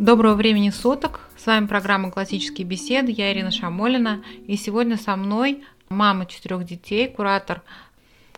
[0.00, 1.28] Доброго времени суток!
[1.36, 3.10] С вами программа «Классические беседы».
[3.10, 4.22] Я Ирина Шамолина.
[4.46, 7.62] И сегодня со мной мама четырех детей, куратор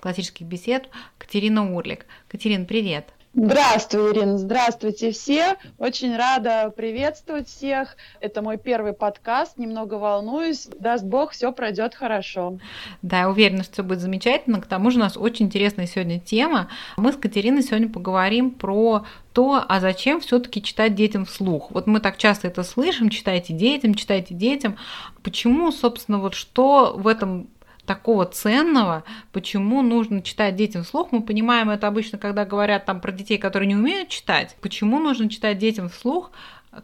[0.00, 0.88] классических бесед
[1.18, 2.06] Катерина Урлик.
[2.28, 3.12] Катерина, привет!
[3.32, 5.54] Здравствуй, Ирина, здравствуйте все.
[5.78, 7.96] Очень рада приветствовать всех.
[8.20, 10.66] Это мой первый подкаст, немного волнуюсь.
[10.80, 12.58] Даст Бог, все пройдет хорошо.
[13.02, 14.60] Да, я уверена, что все будет замечательно.
[14.60, 16.70] К тому же у нас очень интересная сегодня тема.
[16.96, 21.70] Мы с Катериной сегодня поговорим про то, а зачем все-таки читать детям вслух?
[21.70, 24.76] Вот мы так часто это слышим, читайте детям, читайте детям.
[25.22, 27.46] Почему, собственно, вот что в этом
[27.90, 31.10] такого ценного, почему нужно читать детям вслух.
[31.10, 34.56] Мы понимаем это обычно, когда говорят там про детей, которые не умеют читать.
[34.60, 36.30] Почему нужно читать детям вслух,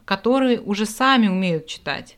[0.04, 2.16] которые уже сами умеют читать?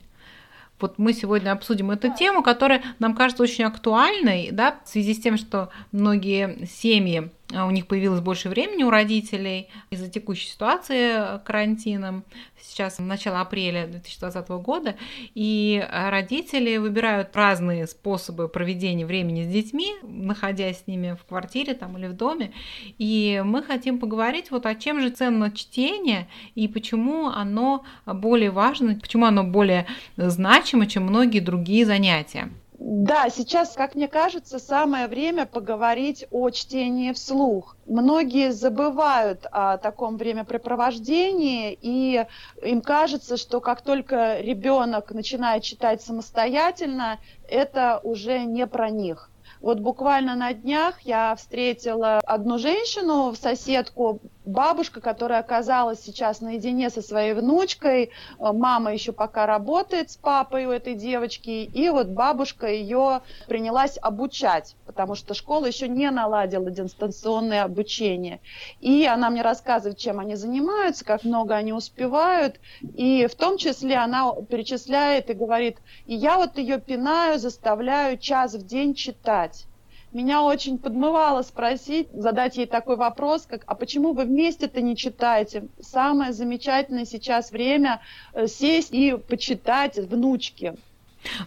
[0.80, 5.20] Вот мы сегодня обсудим эту тему, которая нам кажется очень актуальной, да, в связи с
[5.20, 12.24] тем, что многие семьи у них появилось больше времени у родителей из-за текущей ситуации карантином.
[12.60, 14.96] Сейчас начало апреля 2020 года,
[15.34, 21.96] и родители выбирают разные способы проведения времени с детьми, находясь с ними в квартире там,
[21.96, 22.52] или в доме.
[22.98, 28.96] И мы хотим поговорить вот о чем же ценно чтение и почему оно более важно,
[28.96, 29.86] почему оно более
[30.18, 32.50] значимо, чем многие другие занятия.
[32.80, 37.76] Да, сейчас, как мне кажется, самое время поговорить о чтении вслух.
[37.86, 42.24] Многие забывают о таком времяпрепровождении, и
[42.62, 47.18] им кажется, что как только ребенок начинает читать самостоятельно,
[47.48, 49.32] это уже не про них.
[49.60, 57.02] Вот буквально на днях я встретила одну женщину, соседку, бабушка, которая оказалась сейчас наедине со
[57.02, 58.10] своей внучкой.
[58.38, 64.74] Мама еще пока работает с папой у этой девочки, и вот бабушка ее принялась обучать,
[64.86, 68.40] потому что школа еще не наладила дистанционное обучение.
[68.80, 73.96] И она мне рассказывает, чем они занимаются, как много они успевают, и в том числе
[73.96, 79.66] она перечисляет и говорит, и я вот ее пинаю, заставляю час в день читать
[80.12, 85.68] меня очень подмывало спросить, задать ей такой вопрос, как, а почему вы вместе-то не читаете?
[85.80, 88.00] Самое замечательное сейчас время
[88.32, 90.74] э, сесть и почитать внучки.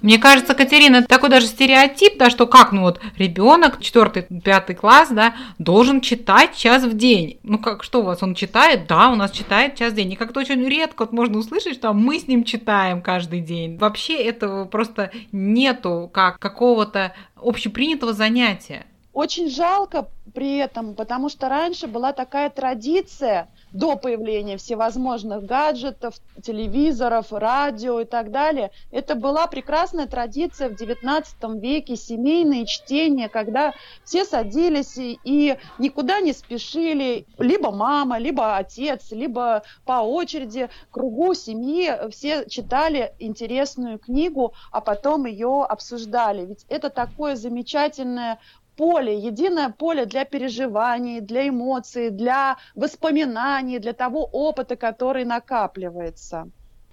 [0.02, 5.09] Мне кажется, Катерина, такой даже стереотип, да, что как, ну вот, ребенок, четвертый, пятый класс,
[5.09, 7.40] да, должен читать час в день.
[7.44, 8.88] Ну как, что у вас, он читает?
[8.88, 10.12] Да, у нас читает час в день.
[10.14, 13.78] И как-то очень редко вот можно услышать, что мы с ним читаем каждый день.
[13.78, 18.86] Вообще этого просто нету как какого-то общепринятого занятия.
[19.14, 27.32] Очень жалко при этом, потому что раньше была такая традиция– до появления всевозможных гаджетов, телевизоров,
[27.32, 28.72] радио и так далее.
[28.92, 33.74] Это была прекрасная традиция в XIX веке, семейные чтения, когда
[34.04, 41.34] все садились и, и никуда не спешили, либо мама, либо отец, либо по очереди, кругу
[41.34, 46.46] семьи все читали интересную книгу, а потом ее обсуждали.
[46.46, 48.40] Ведь это такое замечательное
[48.76, 56.50] поле, единое поле для переживаний, для эмоций, для воспоминаний, для того опыта, который накапливается.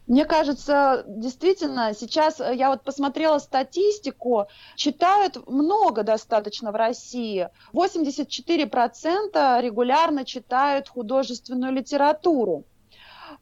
[0.09, 7.51] Мне кажется, действительно, сейчас э, я вот посмотрела статистику, читают много достаточно в России.
[7.75, 12.65] 84% регулярно читают художественную литературу.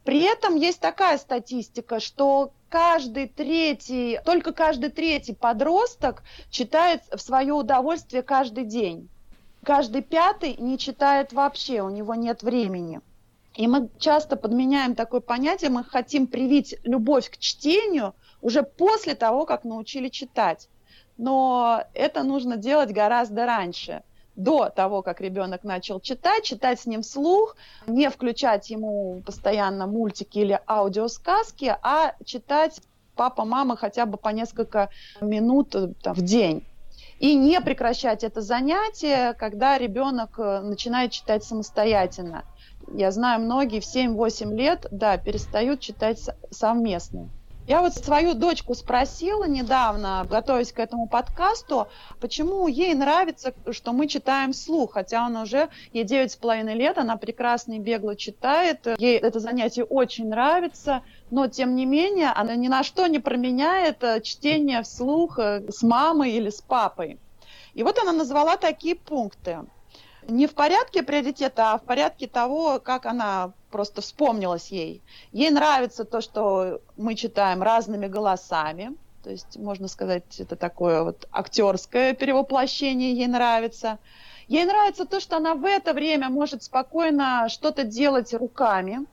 [0.06, 7.52] При этом есть такая статистика, что каждый третий, только каждый третий подросток читает в свое
[7.52, 9.08] удовольствие каждый день.
[9.64, 13.00] Каждый пятый не читает вообще, у него нет времени.
[13.56, 19.44] И мы часто подменяем такое понятие, мы хотим привить любовь к чтению уже после того,
[19.44, 20.68] как научили читать.
[21.18, 24.04] Но это нужно делать гораздо раньше–
[24.36, 30.38] до того, как ребенок начал читать, читать с ним вслух, не включать ему постоянно мультики
[30.38, 32.80] или аудиосказки, а читать
[33.16, 36.64] папа, мама хотя бы по несколько минут э, там, в день.
[37.18, 42.44] И не прекращать это занятие, когда ребенок э, начинает читать самостоятельно.
[42.92, 47.30] Я знаю, многие в 7-8 лет, да, перестают читать совместно.
[47.66, 51.88] Я вот свою дочку спросила недавно, готовясь к этому подкасту,
[52.20, 56.96] почему ей нравится, что мы читаем слух, хотя он уже, ей девять с половиной лет,
[56.96, 61.02] она прекрасно и бегло читает, ей это занятие очень нравится,
[61.32, 65.82] но тем не менее она ни на что не променяет э, чтение вслух э, с
[65.82, 67.18] мамой или с папой.
[67.74, 69.66] И вот она назвала такие пункты
[70.28, 75.02] не в порядке приоритета, а в порядке того, как она просто вспомнилась ей.
[75.32, 81.26] Ей нравится то, что мы читаем разными голосами, то есть, можно сказать, это такое вот
[81.32, 83.98] актерское перевоплощение ей нравится.
[84.46, 89.04] Ей нравится то, что она в это время может спокойно что-то делать руками.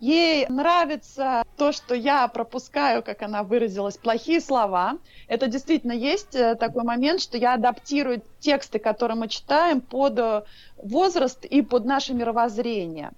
[0.00, 4.96] Ей нравится то, что я пропускаю, как она выразилась, плохие слова.
[5.28, 10.44] Это действительно есть э, такой момент, что я адаптирую тексты, которые мы читаем, под э,
[10.78, 13.10] возраст и под наше мировоззрение.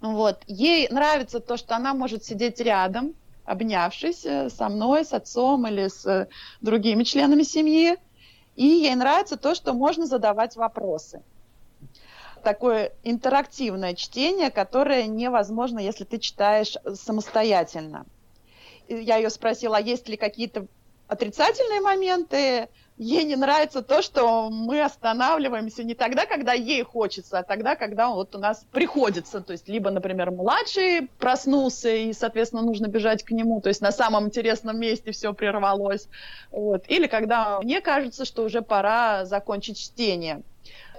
[0.00, 0.42] Вот.
[0.48, 3.14] Ей нравится то, что она может сидеть рядом,
[3.44, 6.28] обнявшись э, со мной, с отцом или с
[6.62, 7.96] другими членами семьи.
[8.56, 11.22] И ей нравится то, что можно задавать вопросы
[12.42, 18.06] такое интерактивное чтение, которое невозможно, если ты читаешь самостоятельно.
[18.88, 20.66] Я ее спросила, а есть ли какие-то
[21.12, 22.68] отрицательные моменты.
[22.98, 28.10] Ей не нравится то, что мы останавливаемся не тогда, когда ей хочется, а тогда, когда
[28.10, 29.40] вот у нас приходится.
[29.40, 33.92] То есть, либо, например, младший проснулся, и, соответственно, нужно бежать к нему, то есть на
[33.92, 36.08] самом интересном месте все прервалось.
[36.50, 36.84] Вот.
[36.88, 40.42] Или когда мне кажется, что уже пора закончить чтение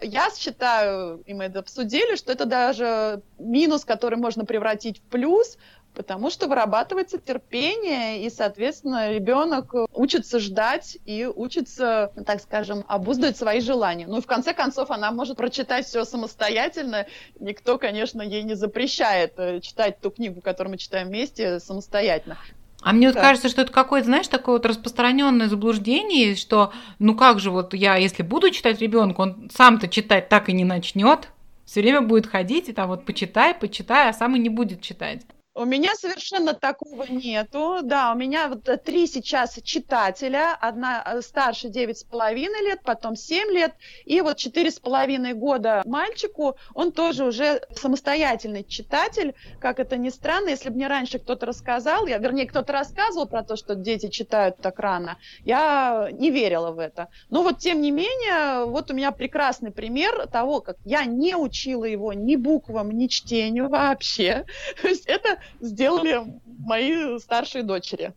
[0.03, 5.57] я считаю, и мы это обсудили, что это даже минус, который можно превратить в плюс,
[5.93, 13.61] потому что вырабатывается терпение, и, соответственно, ребенок учится ждать и учится, так скажем, обуздывать свои
[13.61, 14.07] желания.
[14.07, 17.05] Ну и в конце концов она может прочитать все самостоятельно.
[17.39, 22.37] Никто, конечно, ей не запрещает э, читать ту книгу, которую мы читаем вместе, самостоятельно.
[22.83, 27.39] А мне вот кажется, что это какое-то, знаешь, такое вот распространенное заблуждение, что ну как
[27.39, 31.29] же вот я, если буду читать ребенку, он сам-то читать так и не начнет,
[31.65, 35.21] все время будет ходить и там вот почитай, почитай, а сам и не будет читать.
[35.55, 37.81] У меня совершенно такого нету.
[37.83, 40.57] Да, у меня вот э, три сейчас читателя.
[40.59, 43.75] Одна э, старше девять с половиной лет, потом семь лет.
[44.05, 49.35] И вот четыре с половиной года мальчику, он тоже уже самостоятельный читатель.
[49.59, 53.43] Как это ни странно, если бы мне раньше кто-то рассказал, я, вернее, кто-то рассказывал про
[53.43, 57.09] то, что дети читают так рано, я не верила в это.
[57.29, 61.85] Но вот тем не менее, вот у меня прекрасный пример того, как я не учила
[61.85, 64.45] его ни буквам, ни чтению вообще.
[64.81, 68.13] То есть это сделали мои старшие дочери.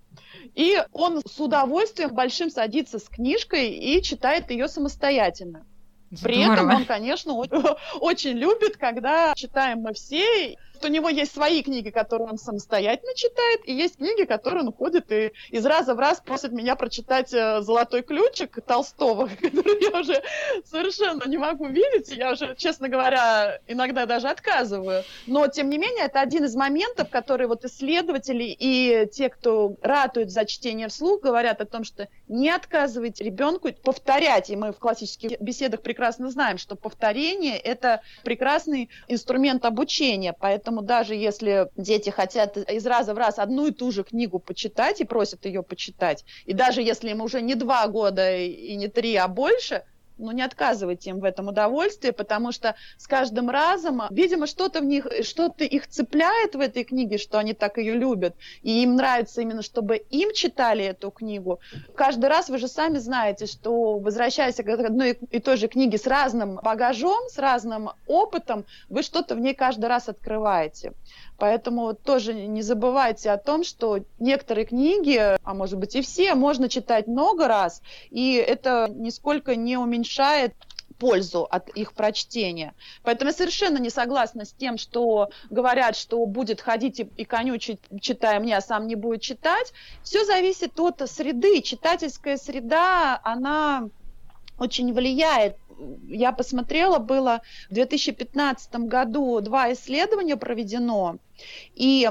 [0.55, 5.67] И он с удовольствием большим садится с книжкой и читает ее самостоятельно.
[6.23, 6.53] При Здорово.
[6.55, 7.33] этом он, конечно,
[8.01, 13.61] очень любит, когда читаем мы все, у него есть свои книги, которые он самостоятельно читает,
[13.65, 17.61] и есть книги, которые он ходит и из раза в раз просит меня прочитать э,
[17.63, 20.23] «Золотой ключик» Толстого, который я уже
[20.65, 25.05] совершенно не могу видеть, я уже, честно говоря, иногда даже отказываю.
[25.27, 30.31] Но, тем не менее, это один из моментов, которые вот исследователи и те, кто ратуют
[30.31, 35.41] за чтение вслух, говорят о том, что не отказывайте ребенку повторять, и мы в классических
[35.41, 42.57] беседах прекрасно знаем, что повторение– это прекрасный инструмент обучения, поэтому Поэтому даже если дети хотят
[42.57, 46.55] из раза в раз одну и ту же книгу почитать и просят ее почитать, и
[46.55, 49.85] даже если им уже не два года и не три, а больше–
[50.19, 54.85] ну, не отказывайте им в этом удовольствии, потому что с каждым разом, видимо, что-то в
[54.85, 59.43] них, что-то их цепляет в этой книге, что они так ее любят, и им нравится
[59.43, 61.61] именно, чтобы им читали эту книгу.
[61.95, 66.07] Каждый раз вы же сами знаете, что возвращаясь к одной и той же книге с
[66.07, 70.93] разным багажом, с разным опытом, вы что-то в ней каждый раз открываете.
[71.39, 76.69] Поэтому тоже не забывайте о том, что некоторые книги, а может быть и все, можно
[76.69, 80.55] читать много раз, и это нисколько не уменьшает
[80.99, 82.75] пользу от их прочтения.
[83.03, 87.81] Поэтому я совершенно не согласна с тем, что говорят, что будет ходить и, и конючить,
[88.01, 89.73] читая мне, а сам не будет читать.
[90.03, 91.61] Все зависит от среды.
[91.61, 93.89] Читательская среда, она
[94.59, 95.57] очень влияет
[96.09, 101.19] я посмотрела, было в 2015 году два исследования проведено,
[101.75, 102.11] и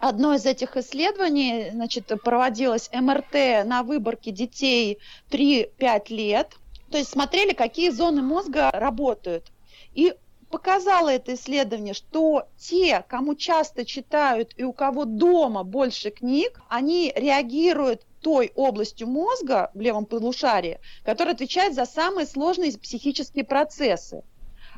[0.00, 4.98] Одно из этих исследований значит, проводилось МРТ на выборке детей
[5.30, 6.56] 3-5 лет.
[6.90, 9.52] То есть смотрели, какие зоны мозга работают.
[9.94, 10.14] И
[10.50, 17.12] показало это исследование, что те, кому часто читают и у кого дома больше книг, они
[17.14, 24.22] реагируют той областью мозга в левом полушарии, которая отвечает за самые сложные психические процессы.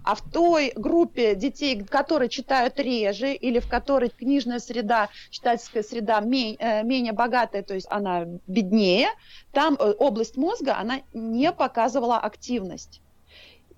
[0.05, 6.21] А в той группе детей, которые читают реже, или в которой книжная среда, читательская среда
[6.21, 9.09] менее, э, менее богатая, то есть она беднее,
[9.53, 13.01] там э, область мозга, она не показывала активность.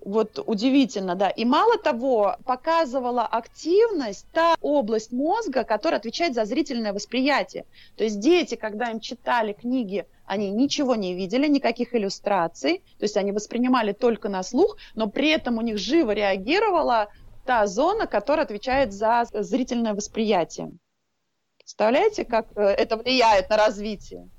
[0.05, 1.29] Вот удивительно, да.
[1.31, 7.65] И мало того, показывала активность та область мозга, которая отвечает за зрительное восприятие.
[7.97, 13.17] То есть дети, когда им читали книги, они ничего не видели, никаких иллюстраций, то есть
[13.17, 17.07] они воспринимали только на слух, но при этом у них живо реагировала
[17.43, 20.71] та зона, которая отвечает за зрительное восприятие.
[21.57, 24.29] Представляете, как э, это влияет на развитие?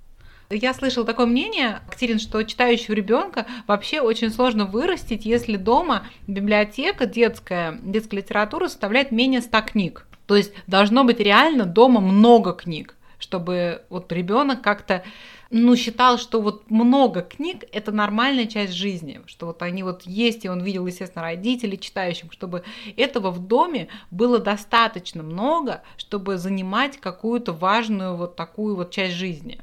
[0.49, 7.07] Я слышала такое мнение, Катерин, что читающего ребенка вообще очень сложно вырастить, если дома библиотека
[7.07, 10.07] детская, детская литература составляет менее 100 книг.
[10.27, 15.03] То есть должно быть реально дома много книг, чтобы вот ребенок как-то
[15.51, 20.45] ну, считал, что вот много книг– это нормальная часть жизни, что вот они вот есть,
[20.45, 22.65] и он видел, естественно, родителей читающих, чтобы
[22.97, 29.61] этого в доме было достаточно много, чтобы занимать какую-то важную вот такую вот часть жизни.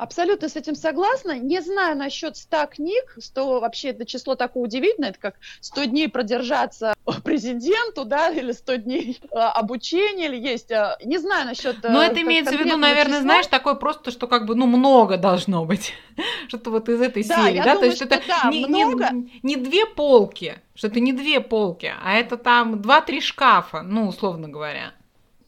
[0.00, 1.38] Абсолютно с этим согласна.
[1.38, 6.08] Не знаю насчет 100 книг, 100 вообще это число такое удивительное, это как 100 дней
[6.08, 12.02] продержаться президенту, да, или 100 дней а, обучения, или есть, а, не знаю насчет Но
[12.02, 13.20] это имеется в виду, наверное, числа.
[13.20, 15.92] знаешь, такое просто, что как бы, ну, много должно быть,
[16.48, 19.10] что-то вот из этой да, серии, да, думаю, то есть это да, не, много...
[19.12, 24.08] не, не две полки, что это не две полки, а это там два-три шкафа, ну,
[24.08, 24.94] условно говоря.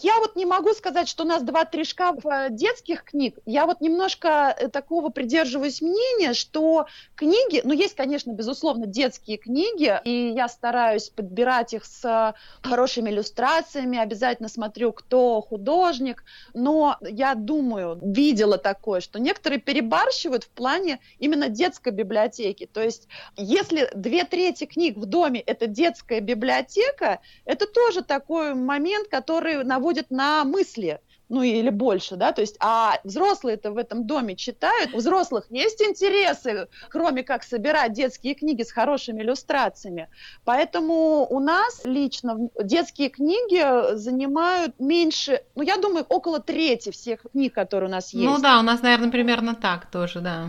[0.02, 3.38] Я вот не могу сказать, что у нас два-три шкафа детских книг.
[3.46, 10.00] Я вот немножко э, такого придерживаюсь мнения, что книги, ну, есть, конечно, безусловно, детские книги,
[10.04, 17.98] и я стараюсь подбирать их с хорошими иллюстрациями, обязательно смотрю, кто художник, но я думаю,
[18.02, 22.66] видела такое, что некоторые перебарщивают в плане именно детской библиотеки.
[22.66, 23.06] То есть,
[23.36, 29.91] если две трети книг в доме– это детская библиотека, это тоже такой момент, который наводит
[29.92, 34.92] наводит на мысли, ну или больше, да, то есть, а взрослые-то в этом доме читают,
[34.94, 40.08] у взрослых есть интересы, кроме как собирать детские книги с хорошими иллюстрациями,
[40.44, 47.54] поэтому у нас лично детские книги занимают меньше, ну я думаю, около трети всех книг,
[47.54, 48.36] которые у нас ну есть.
[48.36, 50.48] Ну да, у нас, наверное, примерно так тоже, да.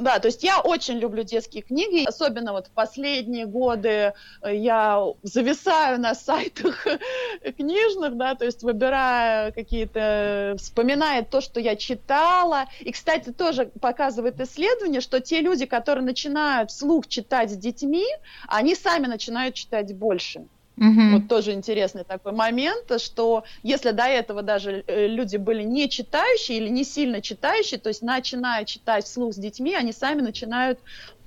[0.00, 4.12] Да, то есть я очень люблю детские книги, особенно вот в последние годы
[4.42, 6.86] э, я зависаю на сайтах
[7.56, 12.66] книжных, да, то есть выбирая какие-то, вспоминая то, что я читала.
[12.80, 18.06] И, кстати, тоже показывает исследование, что те люди, которые начинают вслух читать с детьми,
[18.46, 20.44] они сами начинают читать больше.
[20.78, 21.10] Угу.
[21.10, 26.58] Вот тоже интересный такой момент, что если до этого даже э, люди были не читающие
[26.58, 30.78] или не сильно читающие, то есть начиная читать вслух с детьми, они сами начинают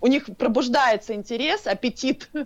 [0.02, 2.46] у них пробуждается интерес, аппетит э,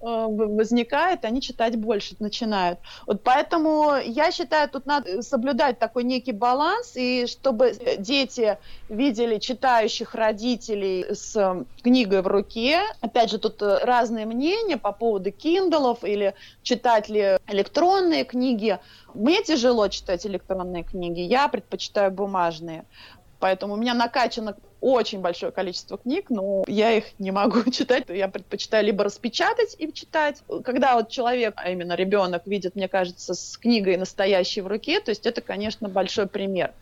[0.00, 2.78] возникает, они читать больше начинают.
[3.06, 10.14] Вот поэтому я считаю, тут надо соблюдать такой некий баланс, и чтобы дети видели читающих
[10.14, 12.80] родителей с книгой в руке.
[13.00, 18.78] Опять же, тут разные мнения по поводу киндалов или читать ли электронные книги.
[19.14, 22.86] Мне тяжело читать электронные книги, я предпочитаю бумажные.
[23.42, 28.04] Поэтому у меня накачано очень большое количество книг, но я их не могу читать.
[28.08, 30.44] Я предпочитаю либо распечатать и читать.
[30.64, 35.10] Когда вот человек, а именно ребенок, видит, мне кажется, с книгой настоящей в руке, то
[35.10, 36.72] есть это, конечно, большой пример.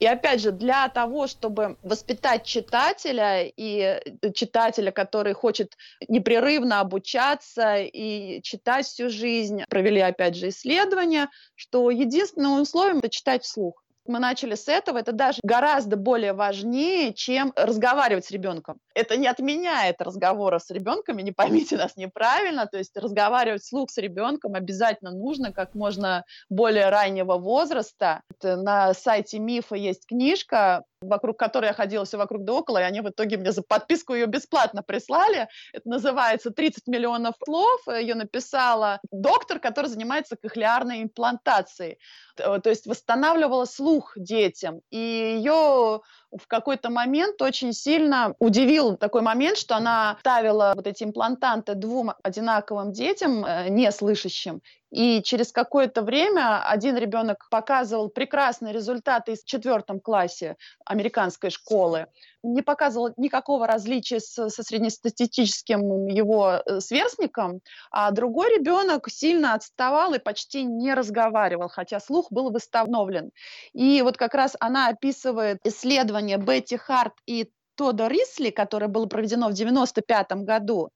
[0.00, 4.00] И опять же, для того, чтобы воспитать читателя и
[4.32, 5.76] читателя, который хочет
[6.08, 13.44] непрерывно обучаться и читать всю жизнь, провели, опять же, исследования, что единственным условием– это читать
[13.44, 18.78] вслух мы начали с этого, это даже гораздо более важнее, чем разговаривать с ребенком.
[18.94, 23.98] Это не отменяет разговора с ребенком, не поймите нас неправильно, то есть разговаривать вслух с
[23.98, 28.22] ребенком обязательно нужно как можно более раннего возраста.
[28.42, 33.00] На сайте Мифа есть книжка вокруг которой я ходила все вокруг да около, и они
[33.00, 35.48] в итоге мне за подписку ее бесплатно прислали.
[35.72, 37.80] Это называется «30 миллионов слов».
[37.88, 41.98] Ее написала доктор, который занимается кохлеарной имплантацией.
[42.36, 44.80] То есть восстанавливала слух детям.
[44.90, 46.00] И ее
[46.30, 52.12] в какой-то момент очень сильно удивил такой момент, что она ставила вот эти имплантанты двум
[52.22, 59.44] одинаковым детям, э, не слышащим, и через какое-то время один ребенок показывал прекрасные результаты в
[59.44, 62.06] четвертом классе американской школы,
[62.42, 70.14] не показывал никакого различия с, со среднестатистическим его э, сверстником, а другой ребенок сильно отставал
[70.14, 73.30] и почти не разговаривал, хотя слух был восстановлен.
[73.72, 79.46] И вот как раз она описывает исследование Бетти Харт и Тодда Рисли, которое было проведено
[79.48, 80.90] в 1995 году,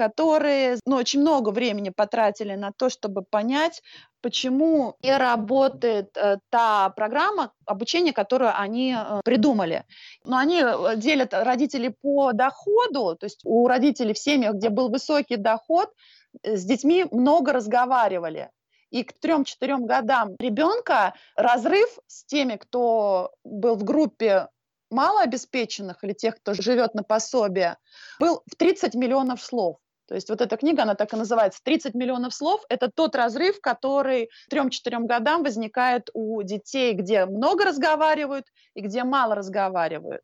[0.00, 3.82] которые ну, очень много времени потратили на то, чтобы понять,
[4.22, 9.84] почему не работает э, та программа обучения, которую они э, придумали.
[10.24, 14.88] Но они э, делят родителей по доходу, то есть у родителей в семьях, где был
[14.88, 15.90] высокий доход,
[16.42, 18.48] э, с детьми много разговаривали.
[18.88, 24.48] И к трем-четырем годам ребенка разрыв с теми, кто был в группе
[24.90, 27.76] малообеспеченных или тех, кто живет на пособие,
[28.18, 29.76] был в 30 миллионов слов.
[30.10, 31.60] То есть вот эта книга, она так и называется.
[31.62, 37.64] 30 миллионов слов– это тот разрыв, который к 3-4 годам возникает у детей, где много
[37.64, 40.22] разговаривают и где мало разговаривают.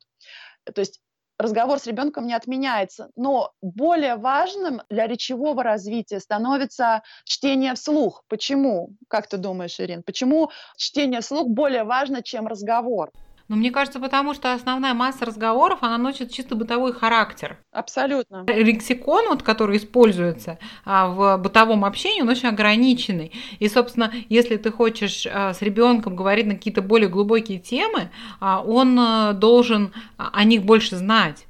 [0.65, 1.01] То есть
[1.39, 3.11] разговор с ребенком не отменяется.
[3.15, 8.25] Но более важным для речевого развития становится чтение вслух.
[8.27, 8.91] Почему?
[9.07, 10.03] Как ты думаешь, Ирин?
[10.03, 13.13] Почему чтение вслух более важно, чем разговор?
[13.49, 17.59] Но мне кажется, потому что основная масса разговоров, она носит чисто бытовой характер.
[17.73, 18.45] Абсолютно.
[18.49, 23.33] Лексикон, вот, который используется а, в бытовом общении, он очень ограниченный.
[23.59, 28.11] И, собственно, если ты хочешь а, с ребенком говорить на какие-то более глубокие темы,
[28.41, 31.47] а, он а, должен о них больше знать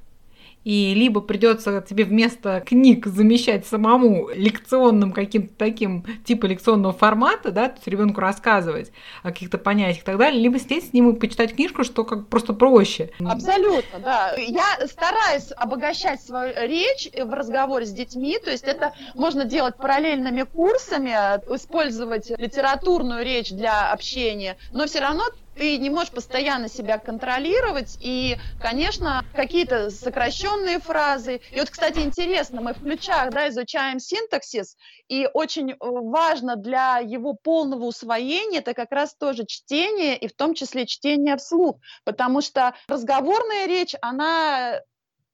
[0.67, 7.69] и либо придется тебе вместо книг замещать самому лекционным каким-то таким типа лекционного формата, да,
[7.69, 8.91] то есть ребенку рассказывать
[9.23, 12.27] о каких-то понятиях и так далее, либо сидеть с ним и почитать книжку, что как
[12.27, 13.11] просто проще.
[13.25, 14.33] Абсолютно, да.
[14.35, 20.43] Я стараюсь обогащать свою речь в разговоре с детьми, то есть это можно делать параллельными
[20.43, 21.11] курсами,
[21.55, 25.23] использовать литературную речь для общения, но все равно
[25.57, 31.41] ты не можешь постоянно себя контролировать, и, конечно, какие-то сокращенные фразы.
[31.51, 34.75] И вот, кстати, интересно, мы в ключах да, изучаем синтаксис,
[35.07, 40.35] и очень э, важно для его полного усвоения это как раз тоже чтение, и в
[40.35, 44.81] том числе чтение вслух, потому что разговорная речь, она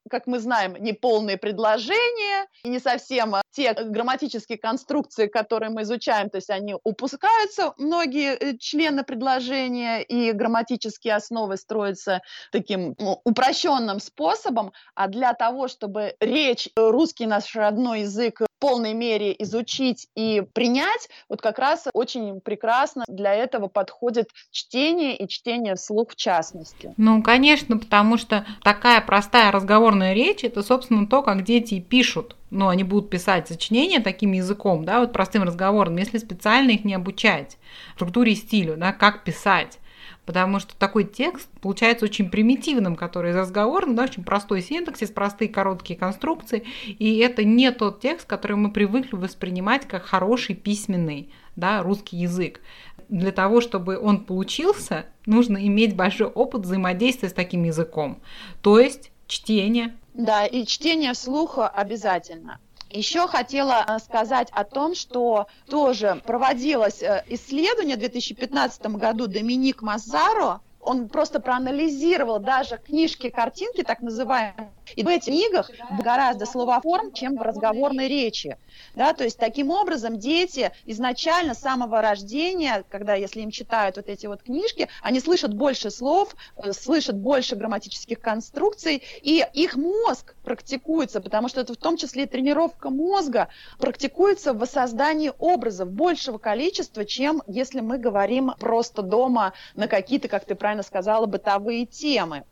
[0.10, 6.38] как мы знаем, неполные предложения, не совсем а, те грамматические конструкции, которые мы изучаем, то
[6.38, 14.74] есть они упускаются, многие э, члены предложения, и грамматические основы строятся таким ну, упрощенным способом,
[14.95, 20.41] а для того, чтобы речь, э, русский наш родной язык в полной мере изучить и
[20.53, 26.93] принять, вот как раз очень прекрасно для этого подходит чтение и чтение вслух в частности.
[26.98, 32.67] Ну, конечно, потому что такая простая разговорная речь– это, собственно, то, как дети пишут ну,
[32.69, 37.57] они будут писать сочинения таким языком, да, вот простым разговором, если специально их не обучать
[37.95, 39.79] структуре и стилю, да, как писать.
[40.25, 45.50] Потому что такой текст получается очень примитивным, который из разговора, да, очень простой синтаксис, простые
[45.50, 51.81] короткие конструкции, и это не тот текст, который мы привыкли воспринимать как хороший письменный да,
[51.81, 52.61] русский язык.
[53.09, 58.22] Для того, чтобы он получился, нужно иметь большой опыт взаимодействия с таким языком.
[58.61, 62.59] То есть чтение, да, и чтение вслух обязательно.
[62.89, 69.81] Еще хотела э, сказать о том, что тоже проводилось э, исследование в 2015 году Доминик
[69.81, 75.72] Мазаро, он просто проанализировал даже книжки, картинки, так называемые, и в этих книгах
[76.03, 78.57] гораздо словоформ, чем в разговорной речи.
[78.96, 84.07] Да, то есть таким образом дети изначально с самого рождения, когда если им читают вот
[84.07, 90.35] эти вот книжки, они слышат больше слов, э, слышат больше грамматических конструкций, и их мозг
[90.43, 93.48] практикуется, потому что это в том числе и тренировка мозга,
[93.79, 100.46] практикуется в воссоздании образов большего количества, чем если мы говорим просто дома на какие-то, как
[100.46, 102.44] ты правильно сказала, бытовые темы.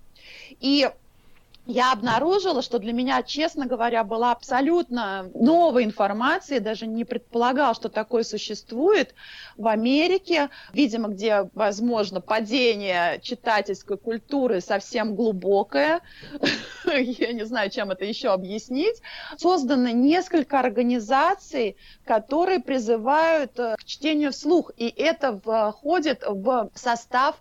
[0.60, 0.88] И
[1.68, 7.88] я обнаружила, что для меня, честно говоря, была абсолютно новая информация, даже не предполагал, что
[7.88, 9.14] такое существует
[9.58, 16.02] в Америке, видимо, где, возможно, падение читательской культуры совсем глубокое,
[16.86, 19.02] я не знаю, чем это еще объяснить,
[19.38, 25.40] создано несколько организаций, которые призывают э, к чтению вслух, и это
[25.74, 27.38] входит в состав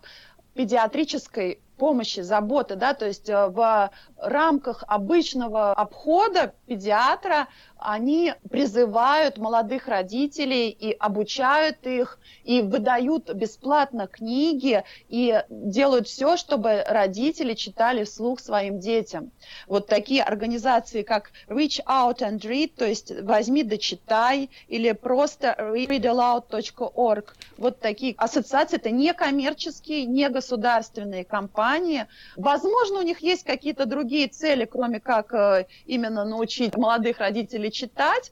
[0.53, 7.47] педиатрической помощи, заботы, да, то есть э, в рамках обычного обхода педиатра
[7.81, 16.83] они призывают молодых родителей и обучают их, и выдают бесплатно книги, и делают все, чтобы
[16.87, 19.31] родители читали вслух своим детям.
[19.65, 25.55] Вот такие организации, как Reach Out and Read, то есть возьми да читай, или просто
[25.57, 27.33] readaloud.org.
[27.57, 31.70] Вот такие ассоциации, это не коммерческие, не государственные компании.
[32.35, 38.31] Возможно, у них есть какие-то другие цели, кроме как э, именно научить молодых родителей читать.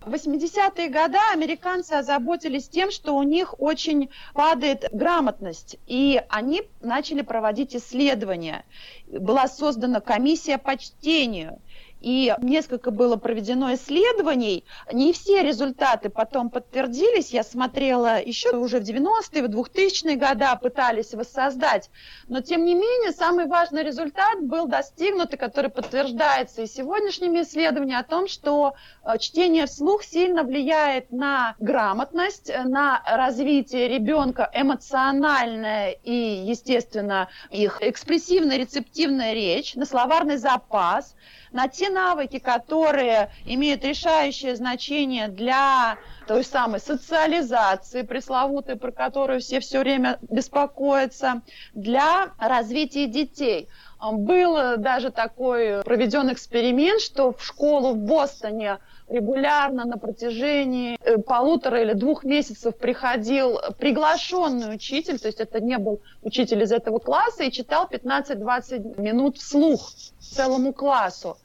[0.00, 7.20] В 80-е годы американцы озаботились тем, что у них очень падает грамотность, и они начали
[7.20, 8.64] проводить исследования.
[9.06, 11.60] Была создана комиссия по чтению–
[12.00, 14.64] и несколько было проведено исследований.
[14.92, 17.30] Не все результаты потом подтвердились.
[17.30, 21.90] Я смотрела еще уже в 90-е, в 2000-е годы пытались воссоздать.
[22.28, 28.00] Но, тем не менее, самый важный результат был достигнут, и который подтверждается и сегодняшними исследованиями
[28.00, 36.12] о том, что э, чтение вслух сильно влияет на грамотность, на развитие ребенка эмоциональное и,
[36.12, 41.14] естественно, их экспрессивная, рецептивная речь, на словарный запас,
[41.52, 49.60] на те навыки, которые имеют решающее значение для той самой социализации пресловутой, про которую все
[49.60, 51.42] все время беспокоятся,
[51.74, 53.68] для развития детей.
[54.00, 58.78] Был даже такой проведен эксперимент, что в школу в Бостоне
[59.10, 65.78] регулярно на протяжении э, полутора или двух месяцев приходил приглашенный учитель, то есть это не
[65.78, 71.36] был учитель из этого класса, и читал 15-20 минут вслух целому классу.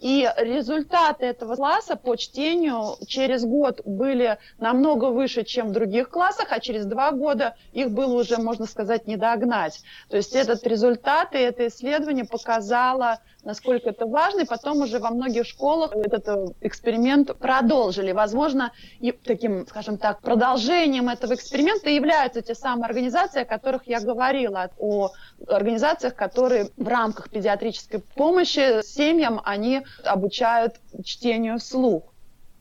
[0.00, 6.48] И результаты этого класса по чтению через год были намного выше, чем в других классах,
[6.50, 9.80] а через два года их было уже, можно сказать, не догнать.
[10.08, 15.10] То есть этот результат и это исследование показало насколько это важно, и потом уже во
[15.10, 18.12] многих школах этот э, эксперимент продолжили.
[18.12, 24.00] Возможно, и таким, скажем так, продолжением этого эксперимента являются те самые организации, о которых я
[24.00, 25.10] говорила, о
[25.46, 32.04] организациях, которые в рамках педиатрической помощи семьям, они обучают чтению вслух.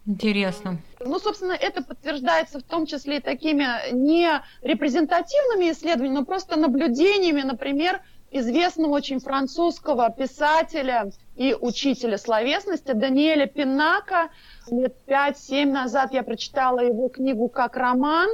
[0.05, 0.79] Интересно.
[0.99, 4.29] Ну, собственно, это подтверждается в том числе и такими не
[4.61, 8.01] репрезентативными исследованиями, но просто наблюдениями, например,
[8.33, 14.29] известного очень французского писателя и учителя словесности Даниэля Пинака.
[14.69, 18.29] Лет 5-7 назад я прочитала его книгу как роман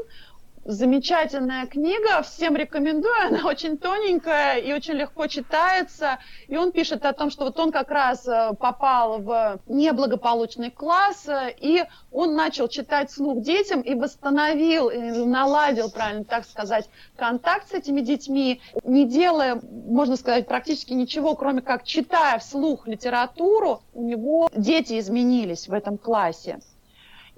[0.70, 6.20] замечательная книга, всем рекомендую, она очень тоненькая и очень легко читается.
[6.48, 11.28] И он пишет о том, что вот он как раз э, попал в неблагополучный класс,
[11.28, 17.70] э, и он начал читать слух детям и восстановил, и наладил, правильно так сказать, контакт
[17.70, 24.04] с этими детьми, не делая, можно сказать, практически ничего, кроме как читая вслух литературу, у
[24.04, 26.60] него дети изменились в этом классе.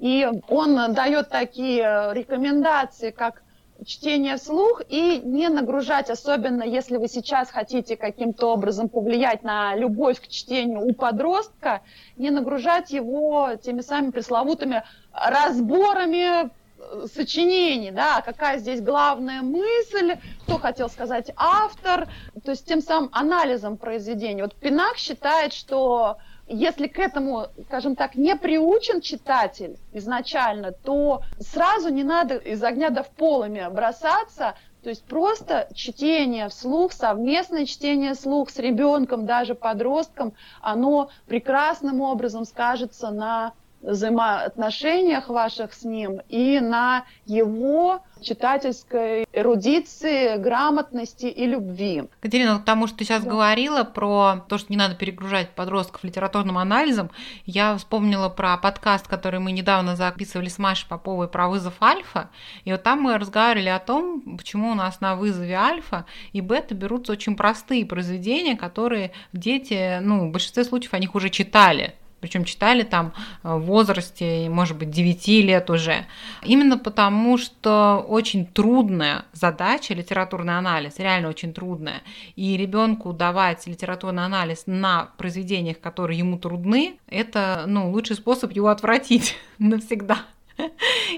[0.02, 3.44] И он дает такие рекомендации, как
[3.86, 10.20] чтение вслух и не нагружать, особенно если вы сейчас хотите каким-то образом повлиять на любовь
[10.20, 11.82] к чтению у подростка,
[12.18, 14.84] не нагружать его теми самыми пресловутыми
[15.14, 22.08] разборами э, сочинений, да, какая здесь главная мысль, что хотел сказать автор,
[22.44, 24.42] то есть тем самым анализом произведения.
[24.42, 31.89] Вот Пинак считает, что если к этому, скажем так, не приучен читатель изначально, то сразу
[31.89, 38.15] не надо из огня до в полыми бросаться, то есть просто чтение вслух, совместное чтение
[38.15, 46.60] вслух с ребенком, даже подростком, оно прекрасным образом скажется на взаимоотношениях ваших с ним и
[46.60, 52.04] на его читательской эрудиции, грамотности и любви.
[52.20, 53.30] Катерина, к тому, что ты сейчас да.
[53.30, 57.10] говорила про то, что не надо перегружать подростков литературным анализом,
[57.46, 62.30] я вспомнила про подкаст, который мы недавно записывали с Машей Поповой про вызов альфа,
[62.63, 66.76] и вот там мы разговаривали о том, почему у нас на вызове альфа и бета
[66.76, 72.45] берутся очень простые произведения, которые дети, ну, в большинстве случаев они их уже читали, причем
[72.45, 76.05] читали там э, в возрасте, может быть, 9 лет уже.
[76.43, 82.01] Именно потому, что очень трудная задача, литературный анализ, реально очень трудная.
[82.36, 88.69] И ребенку давать литературный анализ на произведениях, которые ему трудны, это ну, лучший способ его
[88.69, 90.19] отвратить навсегда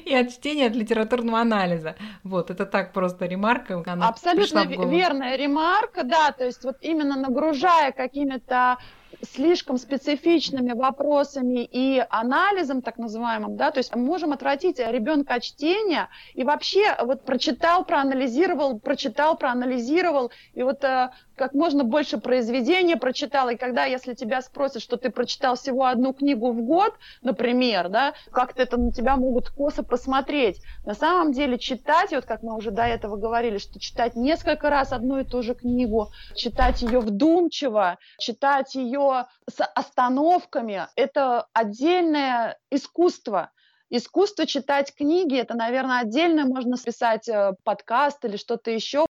[0.05, 1.95] и от чтения, от литературного анализа.
[2.23, 3.81] Вот, это так просто ремарка.
[3.85, 8.77] Она Абсолютно верная ремарка, да, то есть вот именно нагружая какими-то
[9.23, 16.09] слишком специфичными вопросами и анализом так называемым, да, то есть можем отвратить ребенка от чтения
[16.33, 23.49] и вообще вот прочитал, проанализировал, прочитал, проанализировал, и вот э, как можно больше произведений прочитал,
[23.49, 28.13] и когда, если тебя спросят, что ты прочитал всего одну книгу в год, например, да,
[28.31, 30.61] как-то это на тебя могут косо посмотреть.
[30.85, 34.91] На самом деле читать, вот как мы уже до этого говорили, что читать несколько раз
[34.91, 39.12] одну и ту же книгу, читать ее вдумчиво, читать ее
[39.49, 43.51] с остановками, это отдельное искусство.
[43.89, 49.05] Искусство читать книги, это, наверное, отдельно можно списать э, подкаст или что-то еще.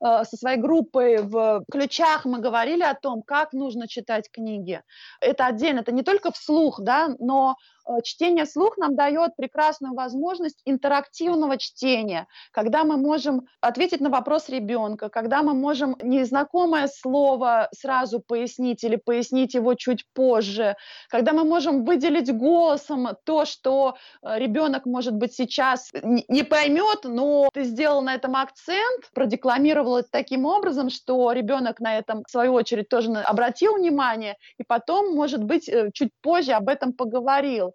[0.00, 4.80] Э, со своей группой в ключах мы говорили о том, как нужно читать книги.
[5.20, 7.56] Это отдельно, это не только вслух, да, но
[8.02, 15.08] чтение вслух нам дает прекрасную возможность интерактивного чтения, когда мы можем ответить на вопрос ребенка,
[15.08, 20.76] когда мы можем незнакомое слово сразу пояснить или пояснить его чуть позже,
[21.08, 27.48] когда мы можем выделить голосом то, что э, ребенок, может быть, сейчас не поймет, но
[27.52, 32.52] ты сделал на этом акцент, продекламировал это таким образом, что ребенок на этом, в свою
[32.52, 37.74] очередь, тоже обратил внимание, и потом, может быть, э, чуть позже об этом поговорил.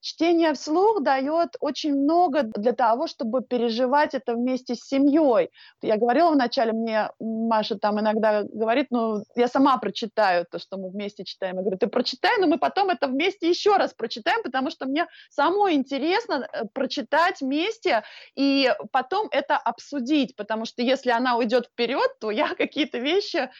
[0.00, 5.50] Чтение вслух дает очень много для того, чтобы переживать это вместе с семьей.
[5.82, 10.90] Я говорила вначале, мне Маша там иногда говорит, ну, я сама прочитаю то, что мы
[10.90, 11.56] вместе читаем.
[11.56, 15.06] Я говорю, ты прочитай, но мы потом это вместе еще раз прочитаем, потому что мне
[15.28, 18.02] самой интересно э, прочитать вместе
[18.34, 23.50] и потом это обсудить, потому что если она уйдет вперед, то я какие-то вещи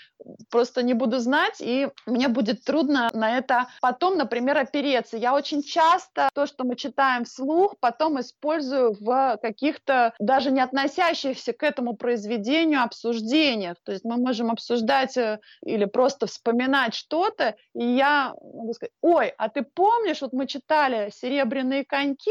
[0.51, 5.17] просто не буду знать, и мне будет трудно на это потом, например, опереться.
[5.17, 11.53] Я очень часто то, что мы читаем вслух, потом использую в каких-то даже не относящихся
[11.53, 13.77] к этому произведению обсуждениях.
[13.85, 19.29] То есть мы можем обсуждать э, или просто вспоминать что-то, и я могу сказать, ой,
[19.39, 22.31] а ты помнишь, вот мы читали «Серебряные коньки»,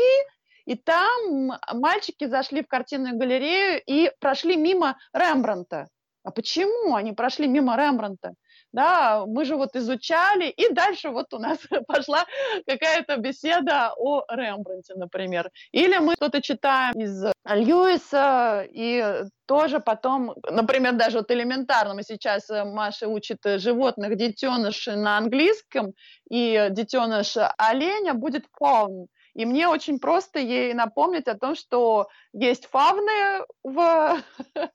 [0.65, 5.87] и там мальчики зашли в картинную галерею и прошли мимо Рембранта.
[6.23, 8.33] А почему они прошли мимо Рембранта?
[8.71, 12.25] Да, мы же вот изучали, и дальше вот у нас пошла
[12.67, 15.49] какая-то беседа о Рембранте, например.
[15.71, 22.49] Или мы что-то читаем из Льюиса, и тоже потом, например, даже вот элементарно, мы сейчас,
[22.49, 25.93] э, Маша учит животных детенышей на английском,
[26.29, 29.07] и детеныш оленя будет fawn.
[29.35, 34.21] И мне очень просто ей напомнить о том, что есть фавны в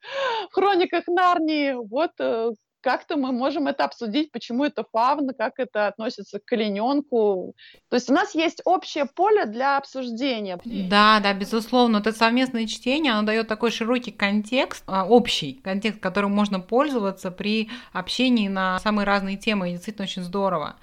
[0.53, 1.73] хрониках Нарнии.
[1.73, 2.51] Вот э,
[2.85, 7.55] как-то мы можем это обсудить, почему это фавна, как это относится к олененку.
[7.89, 10.61] То есть у нас есть общее поле для обсуждения.
[10.65, 11.97] Да, да, безусловно.
[11.97, 17.71] Это совместное чтение, оно дает такой широкий контекст, а, общий контекст, которым можно пользоваться при
[17.95, 19.71] общении на самые разные темы.
[19.71, 20.77] И действительно очень здорово.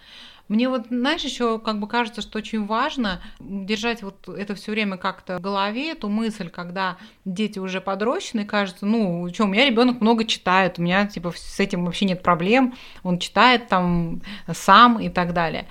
[0.52, 4.98] Мне вот, знаешь, еще как бы кажется, что очень важно держать вот это все время
[4.98, 10.02] как-то в голове, эту мысль, когда дети уже подрощены, кажется, ну, что, у меня ребенок
[10.02, 15.08] много читает, у меня типа с этим вообще нет проблем, он читает там сам и
[15.08, 15.68] так далее.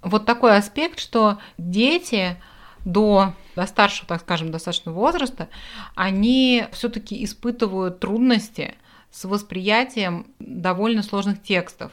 [0.00, 2.36] Вот такой аспект, что дети
[2.84, 5.48] до, до старшего, так скажем, достаточно возраста,
[5.96, 8.76] они все-таки испытывают трудности
[9.10, 11.90] с восприятием довольно сложных текстов.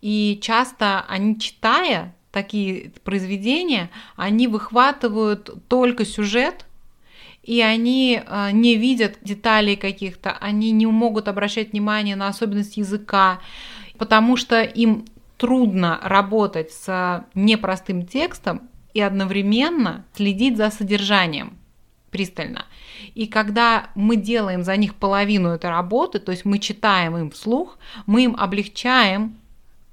[0.00, 6.66] И часто они, читая такие произведения, они выхватывают только сюжет,
[7.42, 13.40] и они э, не видят деталей каких-то, они не могут обращать внимание на особенности языка,
[13.96, 15.06] потому что им
[15.38, 18.62] трудно работать с непростым текстом
[18.94, 21.56] и одновременно следить за содержанием
[22.10, 22.66] пристально.
[23.14, 27.78] И когда мы делаем за них половину этой работы, то есть мы читаем им вслух,
[28.06, 29.36] мы им облегчаем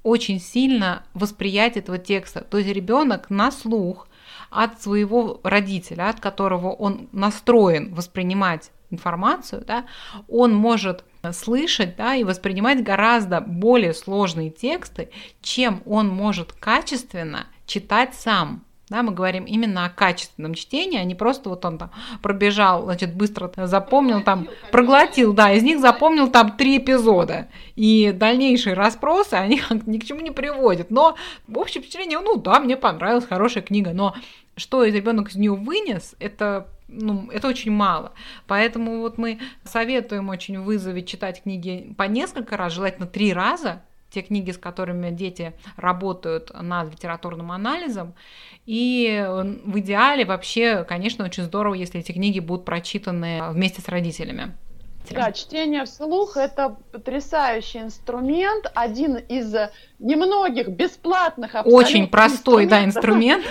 [0.04, 2.42] очень сильно восприятие этого текста.
[2.42, 4.06] То есть ребенок на слух
[4.50, 9.86] от своего родителя, от которого он настроен воспринимать информацию, да,
[10.28, 18.14] он может слышать да, и воспринимать гораздо более сложные тексты, чем он может качественно читать
[18.14, 18.62] сам.
[18.94, 21.90] Да, мы говорим именно о качественном чтении, а не просто вот он там
[22.22, 27.48] пробежал, значит, быстро запомнил там, проглотил, да, из них запомнил там три эпизода.
[27.74, 30.92] И дальнейшие расспросы, они ни к чему не приводят.
[30.92, 31.16] Но
[31.48, 34.14] в общем впечатление, ну да, мне понравилась хорошая книга, но
[34.56, 38.12] что ребенок из нее вынес, это ну, это очень мало.
[38.46, 43.82] Поэтому вот мы советуем очень вызове читать книги по несколько раз, желательно три раза,
[44.14, 48.14] те книги, с которыми дети работают над литературным анализом.
[48.64, 49.24] И
[49.64, 54.54] в идеале вообще, конечно, очень здорово, если эти книги будут прочитаны вместе с родителями.
[55.10, 59.54] Да, чтение вслух– это потрясающий инструмент, один из
[59.98, 63.44] немногих бесплатных Очень простой, да, инструмент.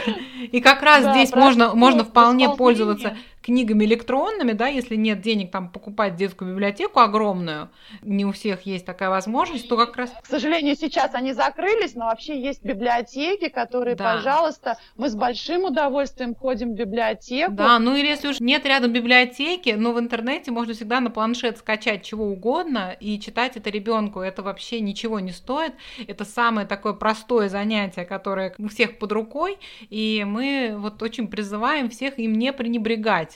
[0.51, 5.51] И как раз да, здесь можно, можно вполне пользоваться книгами электронными, да, если нет денег
[5.51, 7.69] там покупать детскую библиотеку огромную,
[8.01, 10.11] не у всех есть такая возможность, то как раз...
[10.21, 14.15] К сожалению, сейчас они закрылись, но вообще есть библиотеки, которые, да.
[14.15, 17.51] пожалуйста, мы с большим удовольствием ходим в библиотеку.
[17.51, 21.57] Да, ну или если уж нет рядом библиотеки, но в интернете можно всегда на планшет
[21.57, 24.21] скачать чего угодно и читать это ребенку.
[24.21, 25.73] Это вообще ничего не стоит.
[26.07, 29.57] Это самое такое простое занятие, которое у всех под рукой,
[29.89, 33.32] и мы вот очень призываем всех им не пренебрегать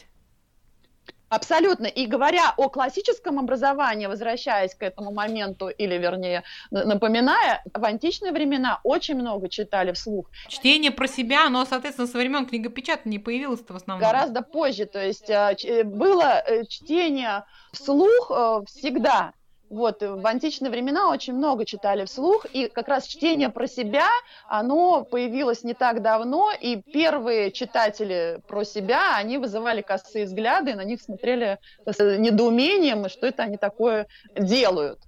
[1.30, 1.88] Абсолютно.
[1.88, 8.80] И говоря о классическом образовании, возвращаясь к этому моменту, или вернее, напоминая, в античные времена
[8.84, 10.30] очень много читали вслух.
[10.48, 14.08] Чтение про себя, но, соответственно, со времен книгопечатания не появилось в основном.
[14.08, 14.86] Гораздо позже.
[14.86, 18.32] То есть э, э, было э, чтение вслух
[18.68, 19.34] всегда.
[19.70, 24.08] Вот, в античные времена очень много читали вслух, и как раз чтение про себя,
[24.48, 30.76] оно появилось не так давно, и первые читатели про себя, они вызывали косые взгляды, и
[30.76, 35.00] на них смотрели с недоумением, что это они такое делают.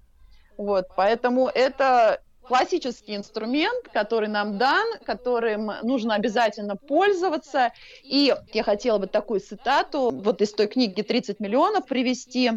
[0.58, 7.74] Вот, поэтому это классический инструмент, который нам дан, которым нужно обязательно пользоваться.
[8.04, 12.54] И я хотела бы такую цитату вот из той книги «30 миллионов» привести.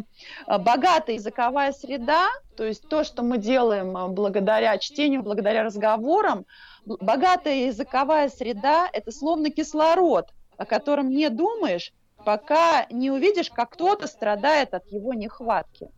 [0.47, 2.27] Богатая языковая среда,
[2.57, 6.47] то есть то, что мы делаем благодаря чтению, благодаря разговорам,
[6.85, 10.25] богатая языковая среда– это словно кислород,
[10.57, 11.93] о котором не думаешь,
[12.25, 15.89] пока не увидишь, как кто-то страдает от его нехватки.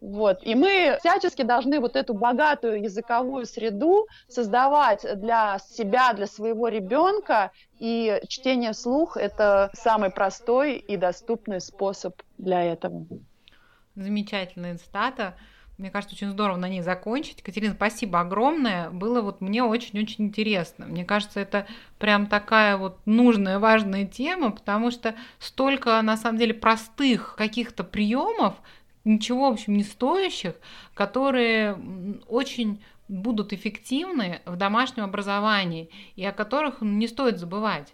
[0.00, 0.38] Вот.
[0.42, 7.50] И мы всячески должны вот эту богатую языковую среду создавать для себя, для своего ребенка.
[7.78, 13.06] И чтение вслух– это самый простой и доступный способ для этого.
[13.94, 15.34] Замечательная цитата.
[15.76, 17.42] Мне кажется, очень здорово на ней закончить.
[17.42, 18.90] Катерина, спасибо огромное.
[18.90, 20.84] Было вот мне очень-очень интересно.
[20.84, 21.66] Мне кажется, это
[21.98, 28.56] прям такая вот нужная, важная тема, потому что столько, на самом деле, простых каких-то приемов,
[29.04, 30.54] ничего, в общем, не стоящих,
[30.94, 31.76] которые
[32.28, 37.92] очень будут эффективны в домашнем образовании и о которых не стоит забывать.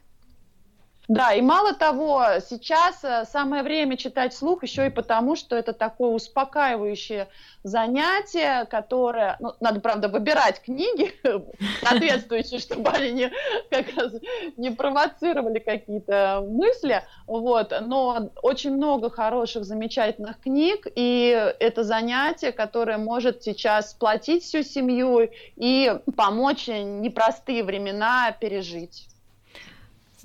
[1.09, 5.73] Да, и мало того, сейчас э, самое время читать слух еще и потому, что это
[5.73, 7.29] такое успокаивающее
[7.63, 11.15] занятие, которое, ну, надо, правда, выбирать книги
[11.81, 13.33] соответствующие, чтобы они не,
[13.71, 14.15] как раз,
[14.57, 22.99] не провоцировали какие-то мысли, вот, но очень много хороших, замечательных книг, и это занятие, которое
[22.99, 29.07] может сейчас сплотить всю семью и помочь непростые времена пережить.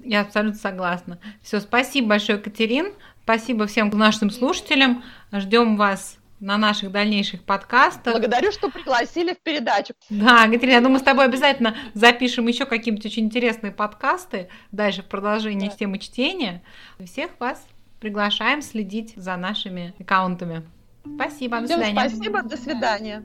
[0.04, 1.20] Я абсолютно согласна.
[1.42, 2.94] Все, спасибо большое, Катерин.
[3.24, 5.04] Спасибо всем нашим слушателям.
[5.32, 8.14] Ждем вас на наших дальнейших подкастах.
[8.14, 9.94] Благодарю, что пригласили в передачу.
[10.10, 15.04] Да, Катерина, я думаю, мы с тобой обязательно запишем еще какие-нибудь очень интересные подкасты дальше
[15.04, 15.76] в продолжении да.
[15.76, 16.64] темы чтения.
[17.06, 17.66] Всех вас
[18.00, 20.68] приглашаем следить за нашими аккаунтами.
[21.16, 22.10] Спасибо, до Всем свидания.
[22.10, 23.24] Спасибо, до свидания.